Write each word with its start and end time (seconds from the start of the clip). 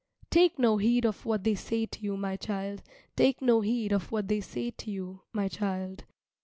Take 0.31 0.57
no 0.57 0.77
heed 0.77 1.05
of 1.05 1.27
what 1.27 1.43
they 1.43 1.53
say 1.53 1.85
to 1.85 1.99
you, 2.01 2.17
my 2.17 2.35
child. 2.35 2.81
Take 3.15 3.39
no 3.39 3.61
heed 3.61 3.91
of 3.91 4.11
what 4.11 4.27
they 4.29 4.41
say 4.41 4.71
to 4.71 4.89
you, 4.89 5.21
my 5.31 5.47
child. 5.47 6.05